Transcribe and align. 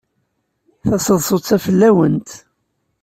Taseḍsut-a 0.87 1.57
fell-awent. 1.65 2.29